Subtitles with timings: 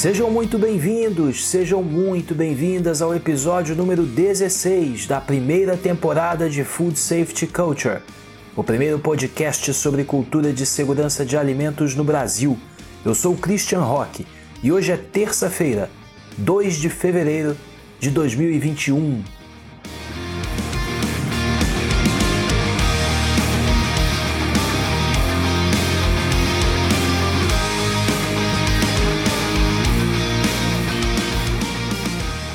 [0.00, 6.98] Sejam muito bem-vindos, sejam muito bem-vindas ao episódio número 16 da primeira temporada de Food
[6.98, 8.00] Safety Culture,
[8.56, 12.58] o primeiro podcast sobre cultura de segurança de alimentos no Brasil.
[13.04, 14.26] Eu sou Christian Roque
[14.62, 15.90] e hoje é terça-feira,
[16.38, 17.54] 2 de fevereiro
[17.98, 19.22] de 2021.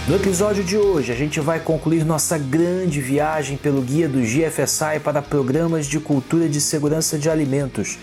[0.08, 5.00] No episódio de hoje, a gente vai concluir nossa grande viagem pelo guia do GFSI
[5.04, 7.98] para programas de cultura de segurança de alimentos.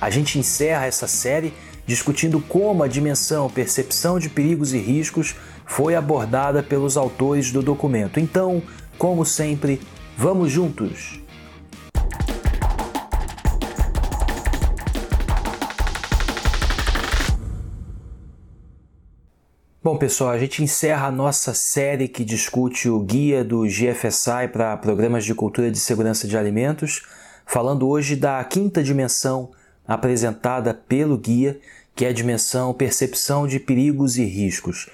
[0.00, 1.54] A gente encerra essa série
[1.86, 8.18] discutindo como a dimensão percepção de perigos e riscos foi abordada pelos autores do documento.
[8.18, 8.60] Então,
[8.98, 9.80] como sempre,
[10.18, 11.23] vamos juntos!
[19.84, 24.78] Bom, pessoal, a gente encerra a nossa série que discute o guia do GFSI para
[24.78, 27.02] programas de cultura de segurança de alimentos,
[27.44, 29.50] falando hoje da quinta dimensão
[29.86, 31.60] apresentada pelo guia,
[31.94, 34.88] que é a dimensão percepção de perigos e riscos.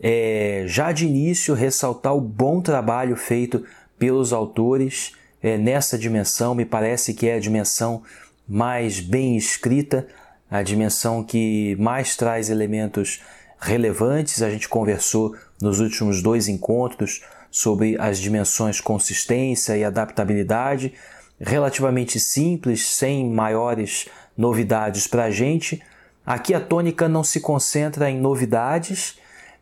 [0.00, 3.64] É, já de início, ressaltar o bom trabalho feito
[3.96, 8.02] pelos autores é, nessa dimensão, me parece que é a dimensão
[8.48, 10.04] mais bem escrita,
[10.50, 13.20] a dimensão que mais traz elementos
[13.62, 14.42] relevantes.
[14.42, 20.92] A gente conversou nos últimos dois encontros sobre as dimensões consistência e adaptabilidade,
[21.40, 25.82] relativamente simples, sem maiores novidades para a gente.
[26.24, 29.18] Aqui a tônica não se concentra em novidades,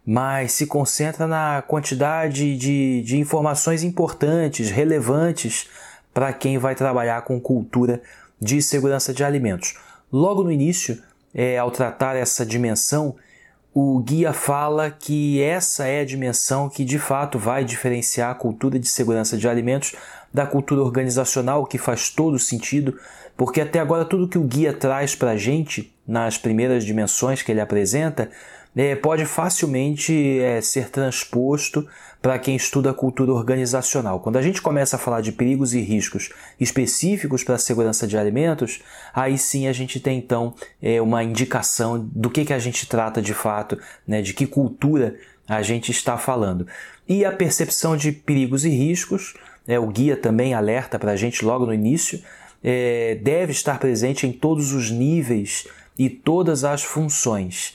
[0.07, 5.69] mas se concentra na quantidade de, de informações importantes, relevantes
[6.13, 8.01] para quem vai trabalhar com cultura
[8.41, 9.75] de segurança de alimentos.
[10.13, 11.03] Logo no início,
[11.35, 13.17] é, ao tratar essa dimensão,
[13.73, 18.79] o guia fala que essa é a dimensão que de fato vai diferenciar a cultura
[18.79, 19.95] de segurança de alimentos
[20.33, 22.99] da cultura organizacional, que faz todo sentido,
[23.37, 27.53] porque até agora tudo que o guia traz para a gente nas primeiras dimensões que
[27.53, 28.31] ele apresenta
[28.77, 31.87] é, pode facilmente é, ser transposto
[32.21, 34.21] para quem estuda cultura organizacional.
[34.21, 38.17] Quando a gente começa a falar de perigos e riscos específicos para a segurança de
[38.19, 38.81] alimentos,
[39.15, 43.23] aí sim a gente tem então é, uma indicação do que, que a gente trata
[43.23, 45.17] de fato, né, de que cultura
[45.49, 46.67] a gente está falando.
[47.09, 49.35] E a percepção de perigos e riscos,
[49.67, 52.23] é, o guia também alerta para a gente logo no início,
[52.63, 55.67] é, deve estar presente em todos os níveis
[55.99, 57.75] e todas as funções.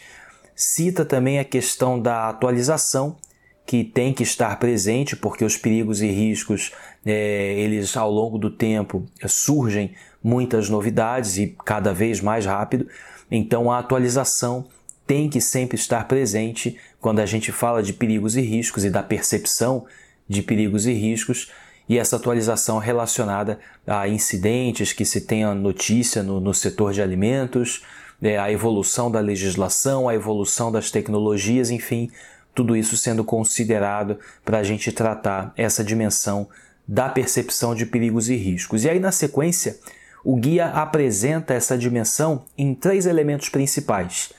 [0.56, 3.18] Cita também a questão da atualização,
[3.66, 6.72] que tem que estar presente, porque os perigos e riscos,
[7.06, 9.94] é, eles ao longo do tempo surgem
[10.24, 12.88] muitas novidades e cada vez mais rápido.
[13.30, 14.66] Então a atualização
[15.08, 19.04] tem que sempre estar presente quando a gente fala de perigos e riscos e da
[19.04, 19.86] percepção
[20.28, 21.52] de perigos e riscos,
[21.88, 27.84] e essa atualização relacionada a incidentes que se tenha notícia no, no setor de alimentos,
[28.22, 32.10] é, a evolução da legislação, a evolução das tecnologias, enfim,
[32.56, 36.48] tudo isso sendo considerado para a gente tratar essa dimensão
[36.88, 38.86] da percepção de perigos e riscos.
[38.86, 39.78] E aí, na sequência,
[40.24, 44.32] o guia apresenta essa dimensão em três elementos principais.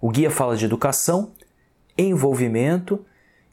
[0.00, 1.32] O guia fala de educação,
[1.98, 3.04] envolvimento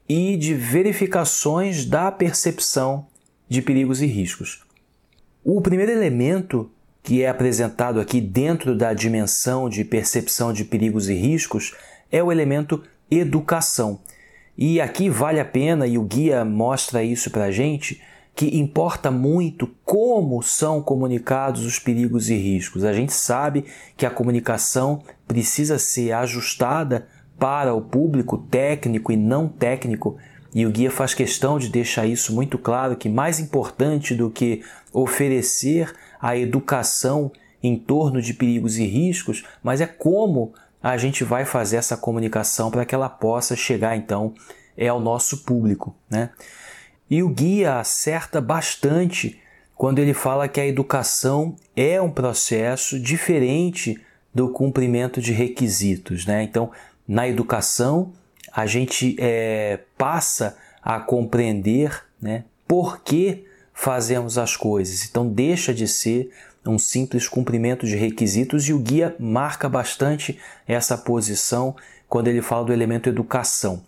[0.07, 3.07] e de verificações da percepção
[3.50, 4.63] de perigos e riscos.
[5.44, 6.69] O primeiro elemento
[7.01, 11.75] que é apresentado aqui dentro da dimensão de percepção de perigos e riscos
[12.09, 12.81] é o elemento
[13.18, 14.00] educação.
[14.57, 18.01] E aqui vale a pena, e o guia mostra isso para a gente,
[18.35, 22.84] que importa muito como são comunicados os perigos e riscos.
[22.84, 23.66] A gente sabe
[23.96, 27.07] que a comunicação precisa ser ajustada
[27.38, 30.18] para o público técnico e não técnico,
[30.54, 34.62] e o guia faz questão de deixar isso muito claro que mais importante do que
[34.92, 37.31] oferecer a educação
[37.62, 42.69] em torno de perigos e riscos, mas é como a gente vai fazer essa comunicação
[42.69, 44.35] para que ela possa chegar então
[44.75, 46.31] é ao nosso público, né?
[47.09, 49.39] E o guia acerta bastante
[49.75, 54.01] quando ele fala que a educação é um processo diferente
[54.33, 56.44] do cumprimento de requisitos, né?
[56.44, 56.71] Então,
[57.07, 58.12] na educação
[58.51, 65.06] a gente é, passa a compreender, né, por que fazemos as coisas.
[65.06, 66.31] Então deixa de ser
[66.65, 71.75] um simples cumprimento de requisitos e o guia marca bastante essa posição
[72.07, 73.83] quando ele fala do elemento educação.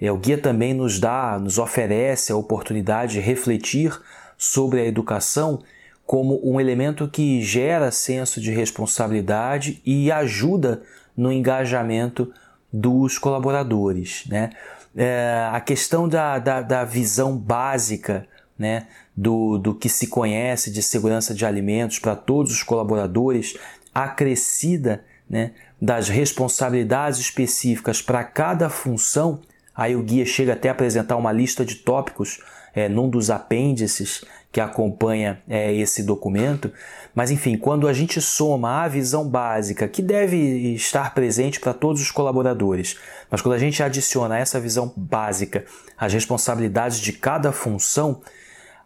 [0.00, 3.98] É, o guia também nos dá, nos oferece a oportunidade de refletir
[4.36, 5.62] sobre a educação
[6.06, 10.82] como um elemento que gera senso de responsabilidade e ajuda
[11.16, 12.32] no engajamento
[12.72, 14.24] dos colaboradores.
[14.26, 14.50] Né?
[14.96, 18.26] É, a questão da, da, da visão básica
[18.58, 18.86] né,
[19.18, 23.56] do, do que se conhece de segurança de alimentos para todos os colaboradores,
[23.92, 25.50] acrescida né,
[25.82, 29.40] das responsabilidades específicas para cada função,
[29.74, 32.40] aí o guia chega até a apresentar uma lista de tópicos
[32.72, 36.72] é, num dos apêndices que acompanha é, esse documento.
[37.12, 40.36] Mas enfim, quando a gente soma a visão básica, que deve
[40.74, 42.96] estar presente para todos os colaboradores,
[43.28, 45.64] mas quando a gente adiciona essa visão básica
[45.98, 48.22] as responsabilidades de cada função,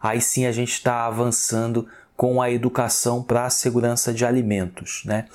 [0.03, 5.01] aí sim a gente está avançando com a educação para a segurança de alimentos.
[5.05, 5.25] Né?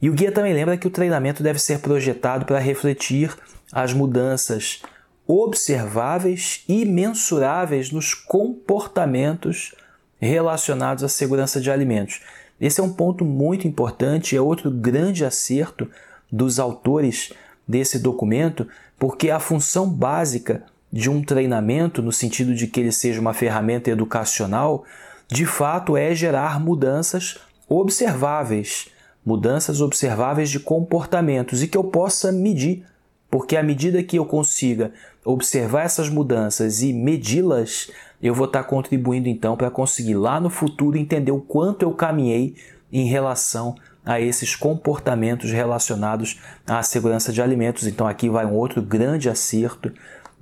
[0.00, 3.34] E o guia também lembra que o treinamento deve ser projetado para refletir
[3.72, 4.82] as mudanças
[5.26, 9.74] observáveis e mensuráveis nos comportamentos
[10.20, 12.20] relacionados à segurança de alimentos.
[12.60, 15.90] Esse é um ponto muito importante, é outro grande acerto
[16.30, 17.32] dos autores
[17.66, 18.68] desse documento,
[18.98, 20.64] porque a função básica
[20.94, 24.84] de um treinamento, no sentido de que ele seja uma ferramenta educacional,
[25.26, 28.86] de fato é gerar mudanças observáveis,
[29.26, 32.84] mudanças observáveis de comportamentos e que eu possa medir,
[33.28, 34.92] porque à medida que eu consiga
[35.24, 37.90] observar essas mudanças e medi-las,
[38.22, 42.54] eu vou estar contribuindo então para conseguir lá no futuro entender o quanto eu caminhei
[42.92, 43.74] em relação
[44.04, 47.84] a esses comportamentos relacionados à segurança de alimentos.
[47.84, 49.92] Então aqui vai um outro grande acerto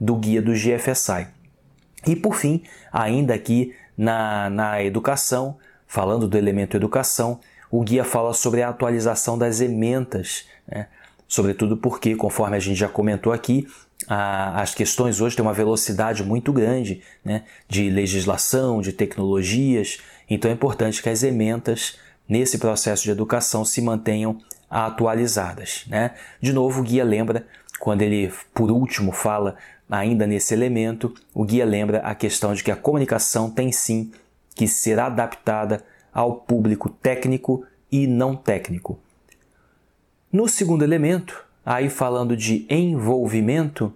[0.03, 1.29] do guia do GFSI.
[2.05, 5.57] E por fim, ainda aqui na, na educação,
[5.87, 7.39] falando do elemento educação,
[7.71, 10.89] o guia fala sobre a atualização das ementas, né?
[11.29, 13.69] sobretudo porque, conforme a gente já comentou aqui,
[14.09, 19.99] a, as questões hoje têm uma velocidade muito grande né, de legislação, de tecnologias,
[20.29, 21.97] então é importante que as ementas
[22.29, 24.39] nesse processo de educação se mantenham
[24.69, 25.85] atualizadas.
[25.87, 26.11] Né?
[26.41, 27.47] De novo, o guia lembra,
[27.83, 29.57] quando ele por último fala
[29.91, 34.13] ainda nesse elemento, o guia lembra a questão de que a comunicação tem sim
[34.55, 38.99] que ser adaptada ao público técnico e não técnico.
[40.33, 43.93] No segundo elemento, Aí, falando de envolvimento,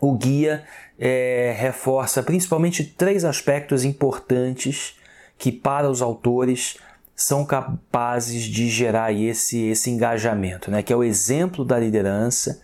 [0.00, 0.64] o guia
[0.98, 4.96] é, reforça principalmente três aspectos importantes
[5.38, 6.76] que, para os autores,
[7.16, 10.82] são capazes de gerar esse, esse engajamento, né?
[10.82, 12.60] que é o exemplo da liderança,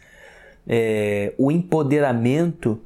[0.67, 2.81] é, o empoderamento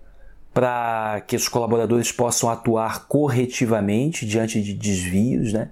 [0.52, 5.70] para que os colaboradores possam atuar corretivamente diante de desvios, né?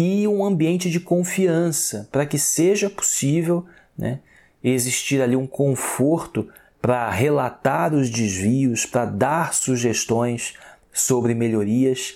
[0.00, 3.66] e um ambiente de confiança para que seja possível
[3.98, 4.20] né,
[4.62, 6.48] existir ali um conforto
[6.80, 10.54] para relatar os desvios, para dar sugestões
[10.92, 12.14] sobre melhorias.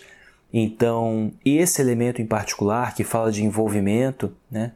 [0.52, 4.70] Então, esse elemento em particular, que fala de envolvimento, né,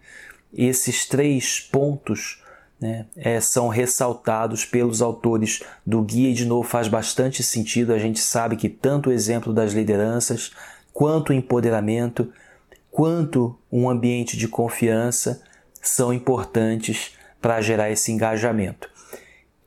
[0.52, 2.42] esses três pontos
[2.80, 7.92] né, é, são ressaltados pelos autores do guia e, de novo, faz bastante sentido.
[7.92, 10.52] A gente sabe que tanto o exemplo das lideranças,
[10.92, 12.30] quanto o empoderamento,
[12.90, 15.42] quanto um ambiente de confiança
[15.80, 18.90] são importantes para gerar esse engajamento.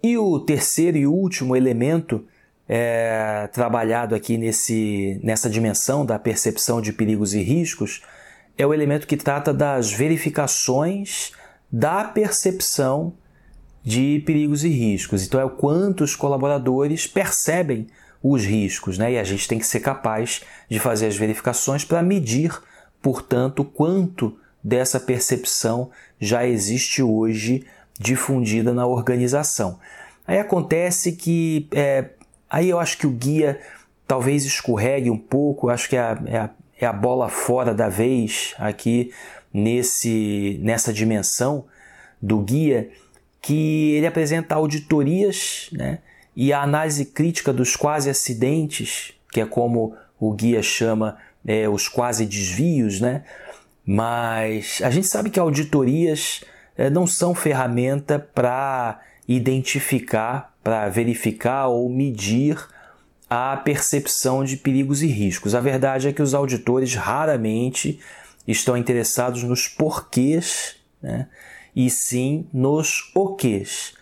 [0.01, 2.25] E o terceiro e último elemento
[2.67, 8.01] é, trabalhado aqui nesse, nessa dimensão da percepção de perigos e riscos
[8.57, 11.31] é o elemento que trata das verificações
[11.71, 13.13] da percepção
[13.83, 15.25] de perigos e riscos.
[15.25, 17.87] Então, é o quanto os colaboradores percebem
[18.21, 19.13] os riscos, né?
[19.13, 22.51] E a gente tem que ser capaz de fazer as verificações para medir,
[23.01, 27.65] portanto, quanto dessa percepção já existe hoje
[27.97, 29.79] difundida na organização.
[30.27, 32.09] Aí acontece que é,
[32.49, 33.59] aí eu acho que o guia
[34.05, 36.49] talvez escorregue um pouco, acho que é a, é a,
[36.81, 39.11] é a bola fora da vez aqui
[39.53, 41.65] nesse, nessa dimensão
[42.21, 42.89] do guia,
[43.41, 45.99] que ele apresenta auditorias né,
[46.35, 51.87] e a análise crítica dos quase acidentes, que é como o guia chama é, os
[51.87, 53.23] quase desvios, né?
[53.85, 56.43] Mas a gente sabe que auditorias
[56.77, 62.57] eh, não são ferramenta para identificar, para verificar ou medir
[63.29, 65.55] a percepção de perigos e riscos.
[65.55, 67.99] A verdade é que os auditores raramente
[68.51, 71.27] estão interessados nos porquês, né?
[71.75, 73.93] e sim nos oquês.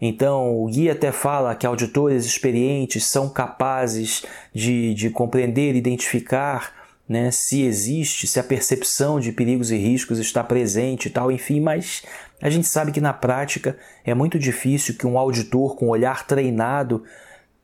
[0.00, 6.72] Então, o guia até fala que auditores experientes são capazes de, de compreender, identificar
[7.08, 11.60] né, se existe, se a percepção de perigos e riscos está presente e tal, enfim,
[11.60, 12.02] mas
[12.40, 17.04] a gente sabe que na prática é muito difícil que um auditor com olhar treinado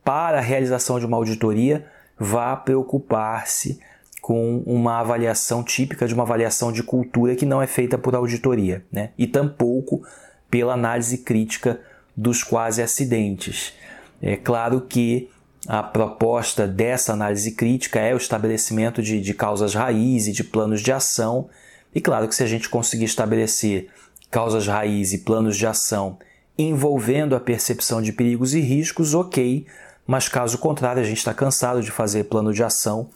[0.05, 3.81] para a realização de uma auditoria vá preocupar-se
[4.29, 8.85] com uma avaliação típica de uma avaliação de cultura que não é feita por auditoria,
[8.93, 9.09] né?
[9.17, 10.03] E tampouco
[10.51, 11.81] pela análise crítica
[12.15, 13.73] dos quase acidentes.
[14.21, 15.31] É claro que
[15.67, 20.83] a proposta dessa análise crítica é o estabelecimento de, de causas raiz e de planos
[20.83, 21.49] de ação.
[21.95, 23.89] E claro que se a gente conseguir estabelecer
[24.31, 26.19] causas raiz e planos de ação
[26.59, 29.65] envolvendo a percepção de perigos e riscos, ok,
[30.07, 33.09] mas caso contrário, a gente está cansado de fazer plano de ação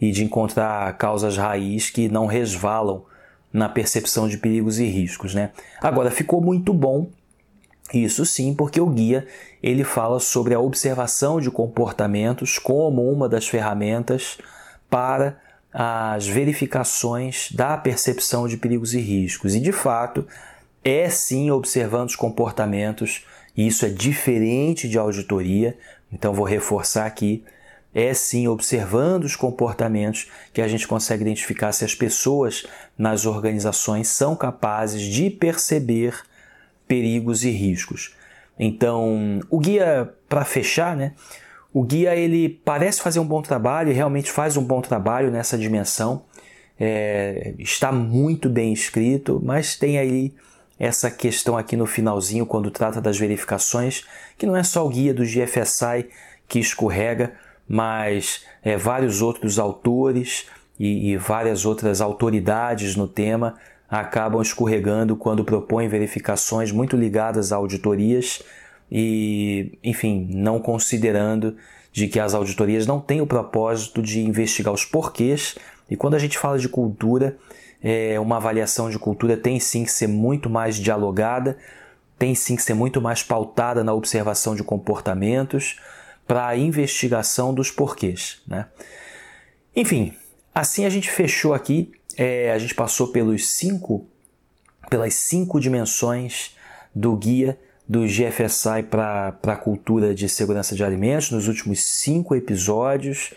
[0.00, 3.04] e de encontrar causas raiz que não resvalam
[3.52, 5.50] na percepção de perigos e riscos, né?
[5.80, 7.08] Agora ficou muito bom
[7.92, 9.26] isso sim, porque o guia
[9.62, 14.38] ele fala sobre a observação de comportamentos como uma das ferramentas
[14.90, 15.40] para
[15.72, 19.54] as verificações da percepção de perigos e riscos.
[19.54, 20.26] E de fato,
[20.84, 23.24] é sim observando os comportamentos,
[23.56, 25.76] e isso é diferente de auditoria,
[26.12, 27.44] então vou reforçar aqui.
[27.94, 32.66] É sim observando os comportamentos que a gente consegue identificar se as pessoas
[32.96, 36.22] nas organizações são capazes de perceber
[36.86, 38.14] perigos e riscos.
[38.58, 41.12] Então, o guia, para fechar, né?
[41.72, 46.24] O guia ele parece fazer um bom trabalho, realmente faz um bom trabalho nessa dimensão.
[46.80, 50.34] É, está muito bem escrito, mas tem aí
[50.78, 54.04] essa questão aqui no finalzinho, quando trata das verificações,
[54.36, 56.06] que não é só o guia do GFSI
[56.46, 57.34] que escorrega,
[57.68, 60.46] mas é, vários outros autores
[60.78, 63.56] e, e várias outras autoridades no tema
[63.90, 68.42] acabam escorregando quando propõem verificações muito ligadas a auditorias
[68.90, 71.56] e, enfim, não considerando
[71.92, 75.56] de que as auditorias não têm o propósito de investigar os porquês.
[75.90, 77.36] E quando a gente fala de cultura,
[77.82, 81.56] é, uma avaliação de cultura tem sim que ser muito mais dialogada,
[82.18, 85.78] tem sim que ser muito mais pautada na observação de comportamentos
[86.28, 88.40] para a investigação dos porquês.
[88.46, 88.66] Né?
[89.74, 90.14] Enfim,
[90.54, 94.04] assim a gente fechou aqui é, a gente passou pelos cinco,
[94.90, 96.56] pelas cinco dimensões
[96.92, 97.56] do guia
[97.88, 103.32] do GFSI para a cultura de segurança de alimentos nos últimos cinco episódios.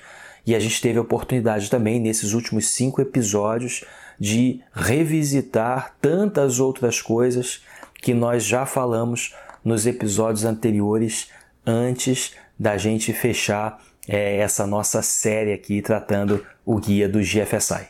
[0.47, 3.85] E a gente teve a oportunidade também, nesses últimos cinco episódios,
[4.19, 7.61] de revisitar tantas outras coisas
[8.01, 11.29] que nós já falamos nos episódios anteriores,
[11.63, 17.87] antes da gente fechar é, essa nossa série aqui tratando o guia do GFSI.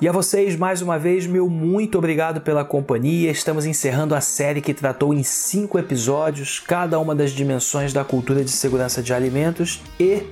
[0.00, 3.30] E a vocês, mais uma vez, meu muito obrigado pela companhia.
[3.30, 8.42] Estamos encerrando a série que tratou em cinco episódios cada uma das dimensões da cultura
[8.42, 10.22] de segurança de alimentos e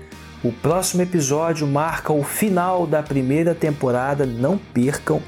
[0.43, 4.27] o próximo episódio marca o final da primeira temporada.
[4.27, 5.23] Não percam,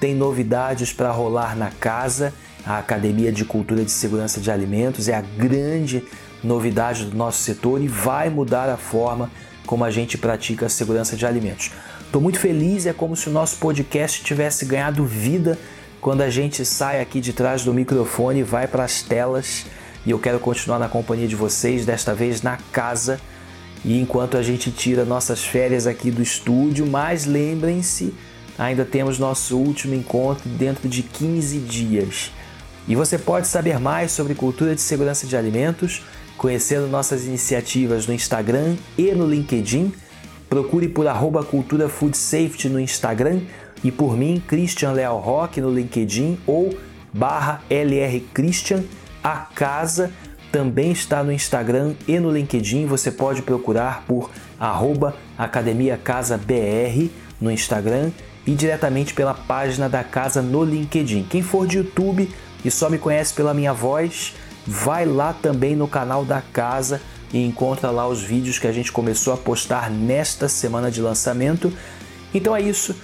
[0.00, 2.32] tem novidades para rolar na casa.
[2.64, 6.04] A Academia de Cultura de Segurança de Alimentos é a grande
[6.42, 9.30] novidade do nosso setor e vai mudar a forma
[9.66, 11.70] como a gente pratica a segurança de alimentos.
[12.04, 15.58] Estou muito feliz, é como se o nosso podcast tivesse ganhado vida
[16.00, 19.66] quando a gente sai aqui de trás do microfone e vai para as telas.
[20.04, 23.20] E eu quero continuar na companhia de vocês, desta vez na casa.
[23.84, 28.14] E enquanto a gente tira nossas férias aqui do estúdio, mas lembrem-se,
[28.58, 32.32] ainda temos nosso último encontro dentro de 15 dias.
[32.88, 36.02] E você pode saber mais sobre cultura de segurança de alimentos
[36.36, 39.92] conhecendo nossas iniciativas no Instagram e no LinkedIn
[40.48, 43.40] Procure por arroba Cultura Food Safety no Instagram
[43.82, 46.76] e por mim, Christian Leal Rock no LinkedIn ou
[47.12, 48.84] barra LR Christian.
[49.24, 50.12] A casa
[50.52, 52.86] também está no Instagram e no LinkedIn.
[52.86, 57.10] Você pode procurar por arroba Academia Casa BR
[57.40, 58.12] no Instagram
[58.46, 61.26] e diretamente pela página da casa no LinkedIn.
[61.28, 62.30] Quem for de YouTube
[62.64, 64.34] e só me conhece pela minha voz,
[64.66, 67.00] vai lá também no canal da casa
[67.32, 71.72] e encontra lá os vídeos que a gente começou a postar nesta semana de lançamento.
[72.32, 72.94] Então é isso.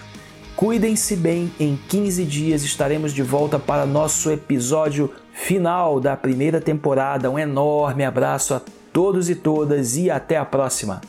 [0.56, 7.30] Cuidem-se bem, em 15 dias estaremos de volta para nosso episódio final da primeira temporada.
[7.30, 8.61] Um enorme abraço a
[8.92, 11.00] todos e todas e até a próxima!